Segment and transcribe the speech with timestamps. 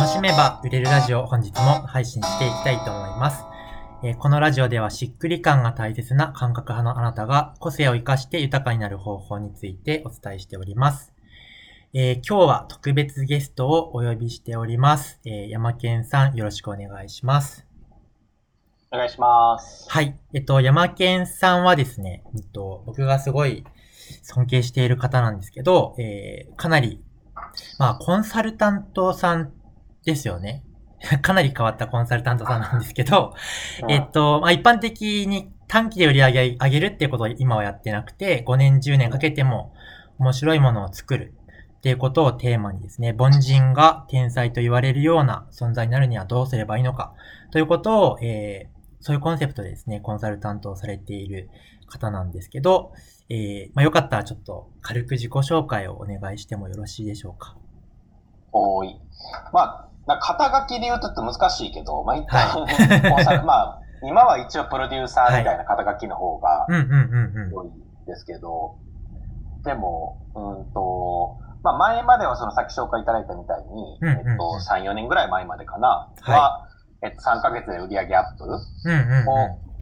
[0.00, 3.44] 楽しめば売れるラジオ本日も配信していきたいと思います。
[4.02, 11.12] えーこのラジオではしっくり感が大切な感覚派のあなたが個性を活かして豊かになる方法についてお伝えしております。
[11.92, 15.20] えー今日は特別ゲストをお呼びしております。
[15.26, 17.66] えー山健さんよろしくお願いします。
[18.90, 19.84] お願いします。
[19.90, 20.18] はい。
[20.32, 23.66] えっと、山健さんはですね、えっと、僕がすごい
[24.22, 27.02] 尊敬している方なんですけど、えーかなり、
[27.78, 29.52] まあ、コンサルタントさん
[30.04, 30.64] ですよね。
[31.22, 33.34] かなり変わったコンサルタントさんなんですけど、
[33.88, 39.72] えっと、まあ、一般的に短期で売り上げ上げるっていうことを今はやってなくて、5年、10年かけても
[40.18, 41.34] 面白いものを作る
[41.78, 47.14] っていうことをテーマにですね、凡人が天才と言われるような存在になるにはどうすればいいのか
[47.50, 51.48] ということを、えーそういうコンセプトでですね、コンサルタントをされている
[51.86, 52.92] 方なんですけど、
[53.30, 57.56] えーまあ、よかったらちょっと軽く自己紹介をお願いしてもよろしいでしょうか？
[58.52, 59.00] おーい。
[59.52, 66.66] まあ、肩書きで言うとちょっと難しいけど、まあ一旦、はい まあ、今は一応プロデューサーみたいな肩書きの方が。
[67.52, 68.76] 多いんですけど、
[69.64, 76.68] でも、うんと、まあ前まではそのさっき紹介いただいたみたいに、うんうんうんえっと、3、4年ぐらい前までかな、はいは、
[77.02, 78.58] えっと、3ヶ月で売り上げアップをう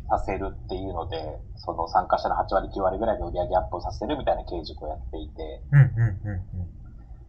[0.09, 5.77] させるっていうので、その参加者の8割、9割ぐらいで売り上げアップをさせるみたいな継続をやっていて、ん。
[5.77, 6.78] うんうんうんうん。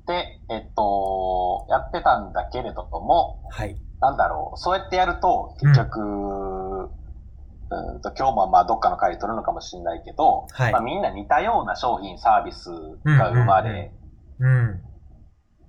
[0.09, 3.79] で、えっと、やってたんだけれども、はい。
[4.01, 12.71] なんだろう、そうやってやると、結局、うん、と今日もまあどっかの回で取るのかもしれないけど、はいまあ、みんな似たような商品、サービス
[13.05, 13.91] が生まれ、
[14.39, 14.81] うん。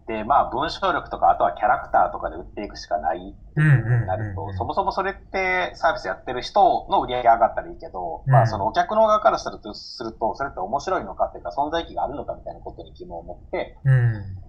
[0.07, 14.41] で、まあ文章力とか、あとはキャラクターとかで売っていくしかないってなるとうんうんうんうん、そもそもそれってサービスやってる人の売り上げ上がったらいいけど、うんまあそのお客の側からすると、すると、それって面白いのかっていうか、存在意義があるのかみたいなことに疑問を持って、うん。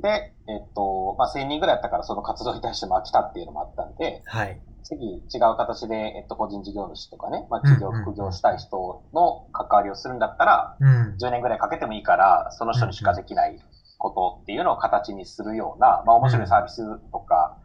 [0.00, 4.60] で、えっと、まあ、1000人ぐらいやったからその活動に対しても飽きたっていうのもあったんで、はい。
[4.82, 11.16] 次違う形で、えっと、個人事業主とかね、まあ、企業、うんうん副業したい人の関わりをするんだったら、うん。
[11.20, 13.58] 10年ぐらいかけてもいいから、その人にしかできない
[14.02, 17.56] ことっていうのを形にするような、まあ、面白いサービスとか、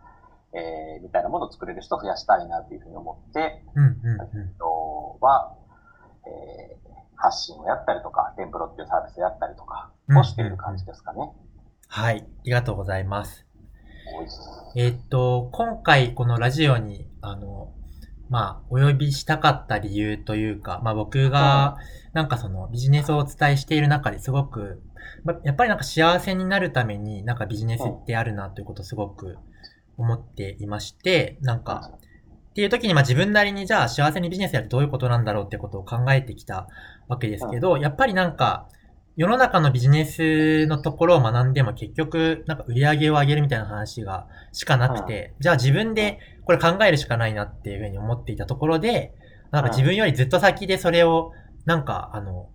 [0.53, 5.55] えー、みたいなものを作れる人を増やしたいなっていうふうに思って、うんうんえっと、は、
[6.27, 11.33] えー、発信をやったりとか、テンプロっていうサービスをやったりとか、をしている感じですかね。
[11.87, 12.19] はい。
[12.21, 13.45] ありがとうございます。
[14.75, 17.73] えーっと、今回このラジオに、あの、
[18.29, 21.77] まあ、お呼びしたかった理由というか、まあ僕が、
[22.13, 24.81] なんかそのビジネスをお伝えしている中ですごく、
[25.23, 29.37] まあやっぱりなんか幸せになるためになんかビジネスってあるなということをすごく
[29.97, 36.67] 思っていまして、なんか、っていう時にまあ自分なりにじゃあ幸せにビジネスやるとどういうことなんだろうってことを考えてきた
[37.07, 38.67] わけですけど、やっぱりなんか、
[39.17, 49.15] 世の中のビジネスのところを学んでも結局、なんか売り上げを上げるみたいな話がしかなくて、じゃあ自分でこれ考えるしかないなっていうふうに思っていたところで、
[49.49, 51.31] なんか自分よりずっと先でそれを、
[51.65, 52.49] なんか、あの、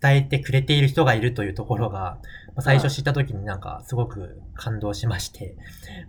[0.00, 2.18] 伝えてくれている人がいるというところが、
[2.54, 5.56] まあ最初知った時になんかすごく感動しまして、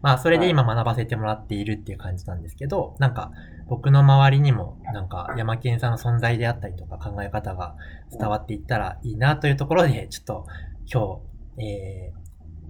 [0.01, 3.31] まあそれで今学ばせてもらっているっていう感じなんですけど、なんか
[3.67, 7.75] 僕の周りにもなんか山健さんの存在であったりとか考え方が
[8.11, 10.45] 伝わっていったらいいなというところで、ちょっと
[10.91, 11.21] 今
[11.57, 12.25] 日、えー、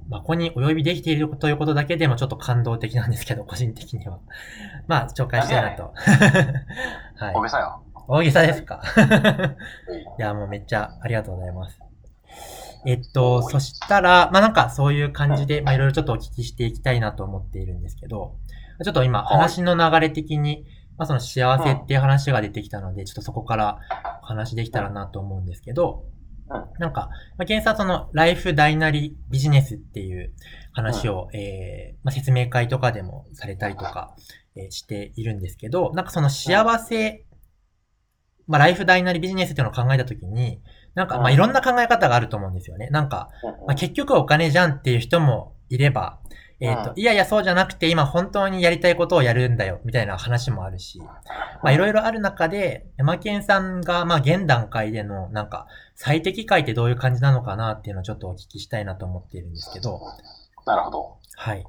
[0.10, 4.20] まあ、ここにお呼びできているということだけでもちょっと感動的なんですけど、個人的には。
[4.88, 5.94] まあ、紹介したいなと。
[7.16, 7.34] はい。
[7.34, 7.85] 大げさよ。
[8.08, 8.82] 大げさですか？
[8.98, 11.80] うんいや、もうめっちゃありがとうございます。
[12.86, 18.36] えっと、そしたら、まあなんかそういう感じで、まあいろいろちょっとお聞きしていきたいなと思っているんですけど、
[18.84, 20.66] ちょっと今はい話の流れ的に、
[20.98, 23.80] まあその幸せっていう話が出てきたので、ちょっとそこから
[24.24, 26.06] お話できたらなと思うんですけど
[26.48, 30.32] うん、なんか、まあ、ケンさんそのライフ大なりビジネスっていう
[30.74, 34.16] 話を、えーまあ、説明会とかでもされたりとか、
[34.56, 37.25] えーしているんですけど、なんかその幸せ、
[38.48, 40.62] まあ、ライフ大なりビジネスっていうのを考えたときに、
[40.94, 42.88] なんか、まあ、うんいろんな考え方があると思うんですよね。
[42.90, 43.30] なんか、
[43.68, 46.20] まあ、結局はお金じゃんっていう人もいれば、
[46.60, 60.00] えっ、と、うんいやいやそうじゃなくて今本当にやりたいことをやるんだよ、みたいな話もあるし、まあいろいろある中で、山健さんが、まあ現段階での、なんか、最適解ってどういう感じなのかなっていうのをちょっとお聞きしたいなと思っているんですけど、
[60.66, 61.18] なるほど。
[61.36, 61.66] はい。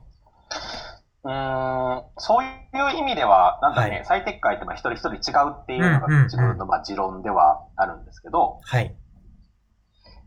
[1.25, 2.50] うーん、そういう
[2.90, 8.94] 意味では、なんだね、はい最適解ってまあ一人一人違うっていうのが自分のまあ持論ではあるんですけど、はい。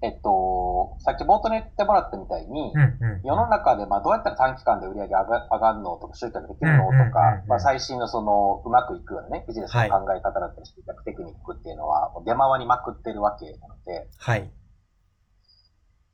[0.02, 3.28] えっと、さっき冒頭に言ってもらったみたいに、うんうん。
[3.28, 14.50] 世の中でまあどうやったら短期間で売り上げ上が上がるのとか集客できるのとか、まあ最新のそのうまくいくようなね、ビジネスの考え方だったり集客テクニックっていうのは出回りまくってるわけなので、はい。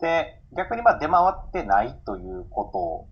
[0.01, 3.07] で、逆にまあ出回ってないというこ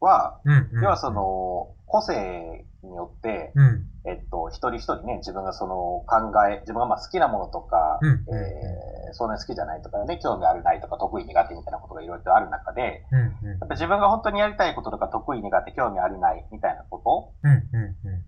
[0.00, 0.84] とは、うんうん。
[0.84, 3.84] 要はそ、の、個性によって、うん。
[4.04, 13.58] えっと、一人一人ね、自分がその考え、自分がまあ好きなものとか、うんうんえーそんなに好きじゃないとかね、興味あるないとか、得意苦手みたいなことがいろいろとある中で、うんうん。
[13.60, 18.24] やっぱ自分が本当にやりたいこととか、得意苦手、興味あるないみたいなこうんうんうん。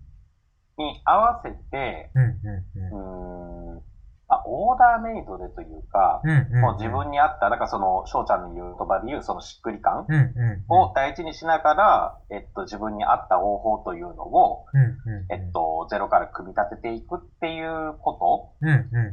[0.77, 6.29] とに合わせて、うんーメイドでというか、うん。
[6.29, 6.61] うんうん。
[6.61, 10.05] もう自分に合った、だからその、翔ちゃんの言う言葉で言う、そのしっくり感。
[10.67, 15.31] を大事にしながら、えっと、自分に合った方法というのを、うんうん。
[15.31, 18.55] えっと、ゼロから組み立てていくっていうこと。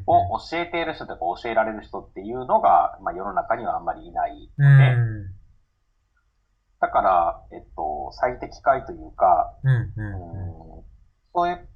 [0.06, 4.64] を教えている人とか教えられる人っていうのが、まあ、世の中にはあんまりいないうん。
[4.64, 5.34] ので、う
[6.80, 10.84] だから、えっと、最適解というか、んうんうーん
[11.34, 11.68] そういう、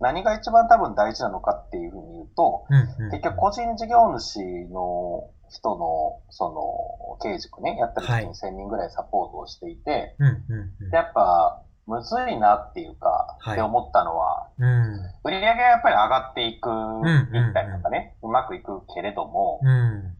[0.00, 3.04] 何が一番多分大事なのかっていうふうに言うと、うん。
[3.04, 3.10] うん。
[3.10, 10.90] 結局個人事業主の人の、その、経営塾ね、やったりはい1000人ぐらいサポートをしていて、うんうんうん。
[10.90, 14.94] でやっぱ、むずいなっていうか、はいって思ったのは、うん。
[15.24, 20.16] 売り上げがやっぱり上がっていく、んいったりとかね、うまくいくけれども、うん。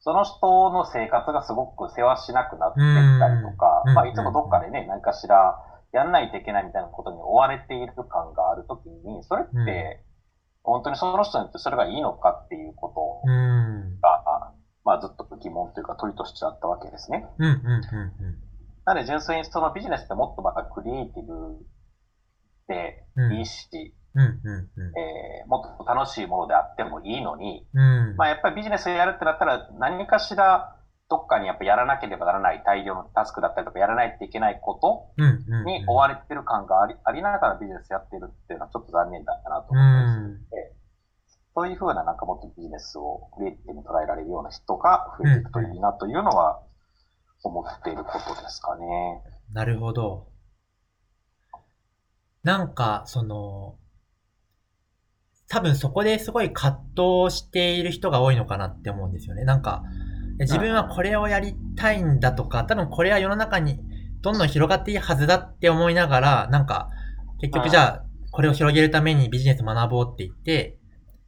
[0.00, 5.58] その人の生活がすごく世話しなくなっていったりとか、うんまあいつもどっかでね、何かしら
[5.92, 10.02] やんないといけないみたいなことに追われている感があるときに、それって、
[10.62, 14.00] 本当にその人にとってそれがいいのかっていうことうん。
[14.00, 14.52] が、
[14.84, 17.24] まあずっと疑問というか問いとしてあったわけですね。
[17.38, 18.36] うんうんうん
[18.84, 21.66] なので純粋にそのビジネスってもっとまたクリエイティブ
[22.68, 23.04] で
[23.36, 24.22] いいし、うん。
[24.22, 24.68] うん。
[24.96, 28.16] えーもっと楽しいものであってもいいのに、うん。
[28.16, 30.75] まあやっぱりビジネスをやるってなったら何かしら
[31.08, 34.80] どっかにやっぱやらなければならない大量のタスクだったりとかやらないといけないこ
[35.16, 35.64] うんうん。
[35.64, 40.76] とに追われてる感がありありながらビジネスやってるっていうのはちょっと残念だったなとう思ったりするん。
[41.54, 46.60] そういうふうななんかもっとビジネスをクリエイティブに捉えられるような人が増えていくといいなというのは
[47.42, 49.22] 思っていることですかね。
[49.52, 50.26] なるほど。
[52.42, 53.76] なんか、その、
[55.48, 59.44] 多分そこですごい葛藤している人が多いのかなって思うんですよね。
[59.44, 59.82] なんか、
[60.38, 63.80] 自分はこれをやりたいんだとか、多分これは世の中に
[64.20, 66.90] どんどん広がっていいはずだって思いながら、なんか、
[67.40, 70.76] 結局じゃあ、これを広げるためにビジネス学ぼうって言って、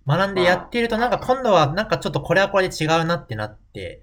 [0.09, 4.03] 学んでやっているとなんか今度はなんかちょっとこれはこれで違うなってなって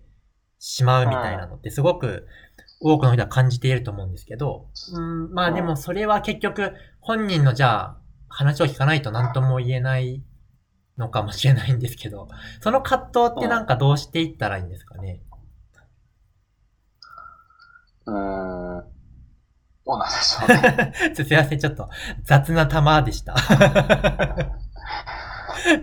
[0.59, 2.27] しまうみたいなのってすごく
[2.79, 7.97] 多くの人は感じていると思うんですけど、うん、まあでもそれは結局本人のじゃあ
[8.29, 10.21] 話を聞かないと何とも言えない
[10.97, 12.27] のかもしれないんですけど、
[12.61, 15.21] その葛藤ってなんかどうしていったらいいんですかね？
[18.05, 18.85] うーん。
[19.85, 20.93] どうなんでしょうね。
[21.15, 21.89] すいません、ちょっと
[22.23, 23.37] 雑な玉でした。
[23.37, 23.47] そ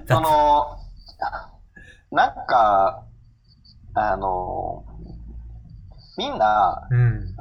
[0.07, 0.79] 雑の、
[2.11, 3.05] なんか、
[3.95, 4.85] あの、
[6.19, 7.37] みんな、うん。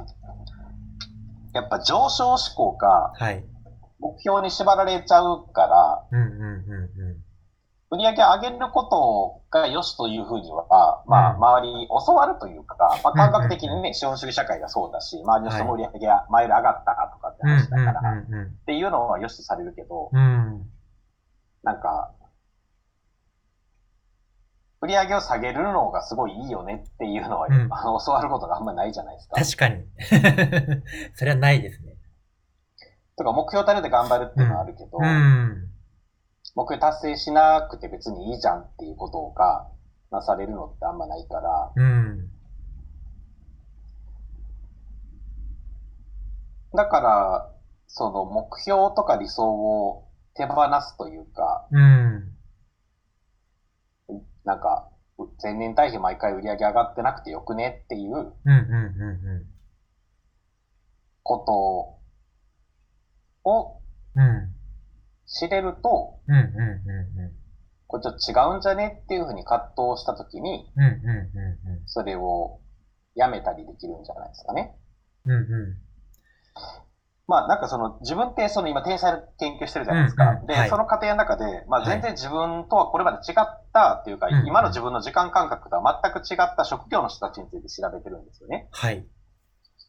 [1.52, 3.44] やっぱ上昇志向か、はい。
[3.98, 6.50] 目標に縛られちゃうから、うんうんうん
[7.00, 7.11] う
[7.92, 18.24] 売り上げ上げることが良しというふうには、まあ、うん周りに教わるというか、まあ、感覚的にね、資本主義社会がそうだし、周りの人も売り上げが前より上がったとかって話だから、っ
[18.64, 20.10] ていうのは良しとされるけど。
[21.62, 22.12] なんか、
[24.80, 29.36] 売り上げを下げるのがすごいいいよねっていうのは、うんあの教わることがあんまりないじゃないですか。
[29.36, 29.84] 確かに。
[31.14, 31.94] それはないですね。
[33.16, 35.71] とか目標立てて頑張るっていうのはあるけど、うん。
[36.54, 39.68] 目標達成しなくて別にいいじゃんっていうことが
[40.10, 42.30] なされるのってあんまないから、うん。
[46.74, 47.50] だから、
[47.86, 52.36] その目標とか理想を手放すというか、うん。
[54.44, 54.88] なんか、
[55.42, 59.46] 前年対比毎回売り上げ上がってなくてよくねっていううんうんう
[61.22, 61.52] こと
[63.48, 63.80] を
[64.16, 64.61] んうん。
[65.32, 65.48] うん。
[65.48, 67.32] 知れると、うんうんう
[67.86, 70.84] これちょっと違うんじゃねっていうふうに葛藤したときに、んうん。
[70.84, 72.60] うんうんうんそれを
[73.14, 74.74] やめたりできるんじゃないですかね。
[75.26, 75.32] うん。
[75.32, 75.78] うんう
[77.28, 80.34] まあなんかその自分ってその今天才の研究してるじゃないですか。
[80.34, 88.68] で、うんうんはいその過程の中で、まあはい全然自分とはこれまで違ったっていうか、うん今の自分の時間感覚とは全く違った職業の人たちについて調べてるんですよね。
[88.70, 89.06] はい。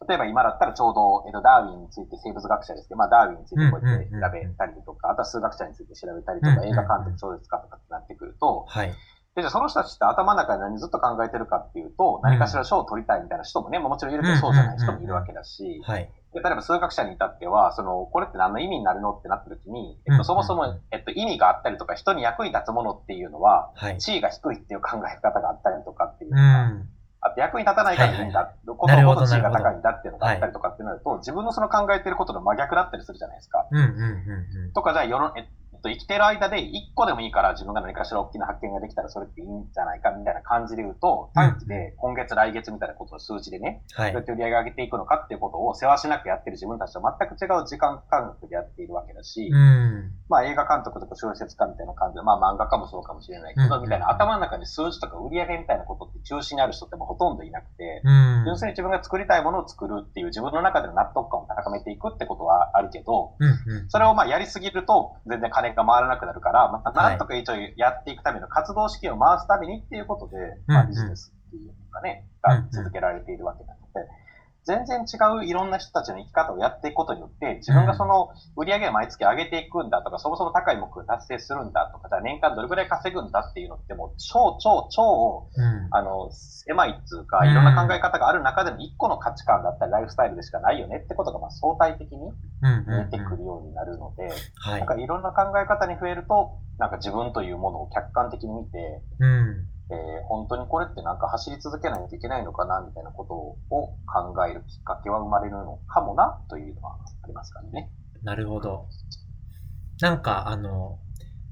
[0.08, 8.94] 例えば今だったらちょうど、えっと、ダーウィンについて生物学者ですけど、まあダーウィンについてこうやって調べたりとか、あとは数学者について調べたりとか、映画監督小説家とかってなってくると、はい。
[9.36, 16.10] で、じゃあその人たちって頭の中で何ずっと考えてるかっていうと、何かしら賞を取りたいみたいな人もね、まあもちろんいるけどそうじゃない人もいるわけだし、はい。
[16.34, 23.98] で例えば数学者に至っては、その、これって何の意味になるのってなった時に、えっと、うんそもそも、えっと、意味があったりとか、人に役に立つものっていうのは、はい。
[23.98, 26.90] 地位が低いっていう考え方があったりとかっていううのがん。
[27.38, 33.65] 役に立たないからいいんだ、はいことなるほどほど地位が高いんだっていうのがあったりとかってなると、自分のその考えてることの真逆だったりするじゃないですか。
[33.72, 34.74] うんうんうんうん。
[34.74, 35.32] とか、じゃあ世の、
[35.84, 44.25] と、生きてる間で一個でもいいから自分が何かしら大きな発見ができたらそれっていいんじゃないかみたいな感じで言うと、短期で今月来月みたいなことを数値でね、はいどうやっ。
[44.25, 50.12] て売り上げ上げていくのかっていうことを世話しなくやってる自分たちと全く違う時間感覚でやっているわけだし、うん。
[50.30, 58.44] まあ映画監督とか小説家みたいな感じで、まあ漫画家もそうかもしれないけど、うんみたいな頭の中に数字とか売り上げみたいなことって中心にある人ってもうほとんどいなくて、うん。
[58.46, 63.36] 純粋に自分が作りたいものを作るっていう自分の中での納得感を高めていくってことはあるけど。
[63.90, 70.38] それをまあやりすぎると全然金が回らなくなるから、まあなんとか一応やっていくための活動資金を回すためにっていうことで、
[70.68, 70.89] まあうん。
[70.89, 72.62] ビジネスっていうのがね、うん。
[72.62, 74.08] が続けられているわけなので、
[74.65, 85.88] 全然違ういろんな人たちの生き方をやっていくことによって、自分がその売り上げを毎月上げていくんだとか、そもそも高い目標を達成するんだとか、じゃあ年間どれくらい稼ぐんだっていうのってもう超超超、うん。
[85.91, 94.88] あの、狭いっつうか、うんいろんな考え方がある中での一個の価値観だったりライフスタイルでしかないよねってことがまあ相対的にうんうん見えてくるようになるので、はいなん。
[94.88, 99.67] かいろんな考え方に増えると、なんか自分というものを客観的に見て、うん。
[99.90, 107.92] えー本当にこれってなんか走り続けないといけないのかなみたいなことを考えるきっかけは生まれるのかもなというのはありますからね。
[108.24, 108.88] なるほど。
[110.00, 111.00] なんか、あの、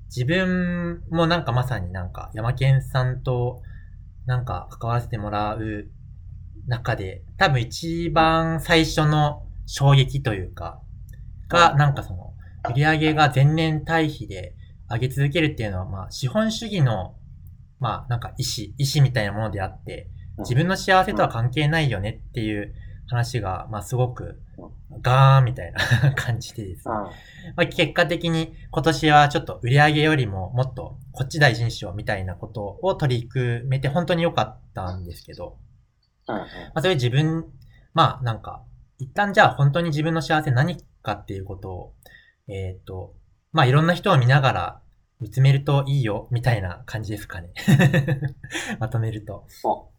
[0.05, 3.61] 自分もなんかまさになんか、山健さんと
[4.25, 5.89] なんか関わらせてもらう
[6.67, 10.81] 中で、多分一番最初の衝撃というか、
[11.47, 12.33] が、なんかその、
[12.69, 14.55] 売り上げが前年対比で
[14.89, 17.15] 上げ続けるっていうのは、まあ、資本主義の、
[17.81, 20.07] まあ、なんか意思、意思みたいなものであって、
[20.37, 22.73] 自分の幸せとは関係ないよねっていう
[23.07, 24.39] 話が、まあ、すごく、
[25.01, 26.93] ガーンみたいな 感じでですね。
[26.93, 27.03] うん。
[27.55, 35.57] まあ、結果的に今年はちょっと売り上げよりももっとこっち大事にしようみたいなことを取り組めて本当に良かったんですけど、
[36.27, 36.35] うん。
[36.35, 36.45] ま
[36.75, 37.45] あ、それ自分、
[37.93, 38.63] まあなんか、
[38.99, 41.93] 一旦じゃあ本当に自分の幸せ何かっていうことを、
[42.47, 43.15] えっ、と、
[43.51, 44.80] まあいろんな人を見ながら
[45.21, 47.53] 見つめるといいよみたいな感じですかね。
[48.79, 49.45] まとめると。
[49.47, 49.91] そう。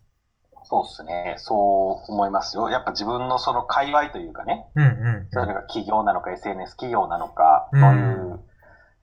[0.65, 1.35] そうですね。
[1.39, 2.69] そう思いますよ。
[2.71, 8.41] やっぱ自分のその界隈というかね、うんうんそれが企業なのか SNS 企業なのか、うんどういう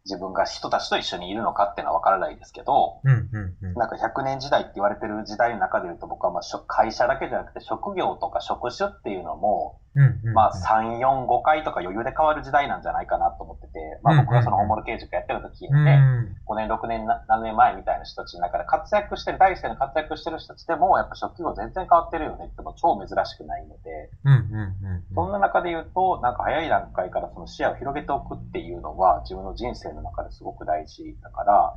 [0.06, 3.74] 自分が人たちと一緒にいるのかっていうのはわからないですけど、うんうんうん。
[3.76, 10.34] なんか100年時代って言われてる時代の中で言うと僕はまあ会社だけじゃなくて職業とか職種っていうのも、うんうんうん。
[10.34, 16.00] まあ3、4、5回とか余裕で変わる時代なんじゃないかなと思ってて、まあ僕がその本物刑事やってる時うんね、
[16.46, 24.10] 5年、6年、な7年前みたいな人たちの中で活躍してる、第一線で活躍してる人たちでも、やっぱ職業全然変わってるよねっても超珍しくないので、
[25.16, 31.76] そんな中で言うと、なんか早い段階からその視野を広げておくっていうのは自分の人生の中ですごく大事だから、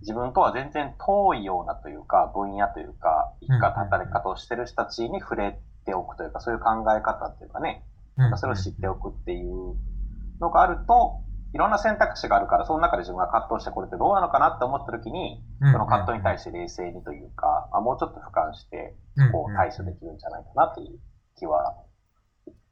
[0.00, 7.82] 自分とは全然遠いようなというか、分野というか、生き方、働き方をしてる人たちに触れておくというか、そういう考え方っていうかね、
[8.18, 9.76] うんそれを知っておくっていう
[10.40, 11.20] のがあると、
[11.54, 18.94] いろんな選択肢があるから、その中で自分が葛藤してこれってどうなのかなって思った時に、うんその葛藤に対して冷静にというか、まあ、もうちょっと俯瞰して、
[19.32, 20.98] こう対処できるんじゃないかなという
[21.38, 21.74] 気は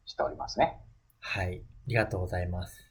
[0.04, 0.78] しておりますね。
[1.20, 1.62] はい。
[1.64, 2.82] ありがとうございます。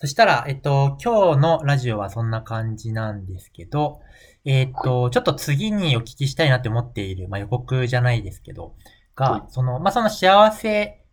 [0.00, 4.00] そしたら、えっと、今日のラジオはそんな感じなんですけど、
[4.44, 8.72] えっと、ちょっと次にお聞きしたいなって思っている、まあ、予告じゃないですけど、はい
[9.20, 11.04] が、その、まあ、その幸せ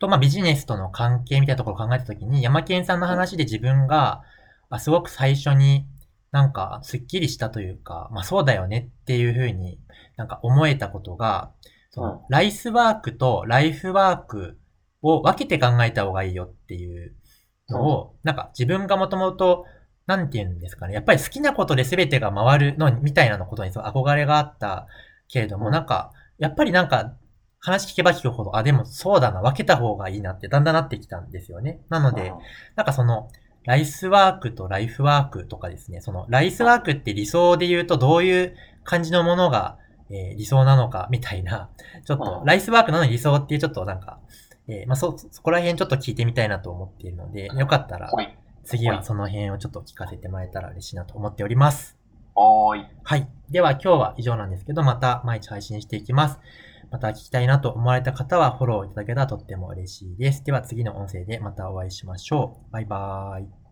[0.00, 4.22] と、まあ、ビジネスとの関係みたいなところを考えたときに、山健さんの話で自分が、
[4.68, 5.86] あすごく最初に
[6.32, 9.78] なんかスッキリしたというか、まあ、そうだよねっていうふうに
[10.16, 11.52] なんか思えたことが、
[11.90, 14.58] そのうんライスワークとライフワーク
[15.00, 17.14] を分けて考えた方がいいよっていう
[17.68, 19.66] のを、なんか自分がもともと、
[20.06, 20.94] なんて言うんですかね。
[20.94, 24.86] やっぱり好きなことで全てが回るのみたいなのことにそう憧れがあった
[25.28, 27.14] けれども、うんなんか、やっぱりなんか、
[27.60, 31.80] 話聞けば聞くほど、あ、でもそうだな、分けた方がいいなってだんだんなってきたんですよね。
[31.88, 32.32] なので、
[32.76, 33.28] なんかその、
[33.64, 39.78] ライスワークとライフワークとかですね、その、ライスワークって理想で言うとどういう感じのものが、
[40.10, 41.70] えー理想なのかみたいな、
[42.04, 44.18] ちょっとう、んライスワークなのに理想っていうちょっとなんか、
[44.68, 48.10] えーまあそ、そこら辺ちょっと聞いてみたいなと思っているので、よかったら。
[48.64, 52.03] 次はその辺をちょっと聞かせてもらえたら嬉しいなと思っております。
[52.34, 52.86] はーい。
[53.02, 53.28] はい。
[53.50, 56.40] では今日は以上なんですけど、また毎日配信していきます。
[56.90, 60.44] また聞きたいなと思われた方はフォローいただけたらとっても嬉しいです。
[60.44, 62.72] では次の音声でまたお会いしましょう。
[62.72, 63.63] バイバーイ。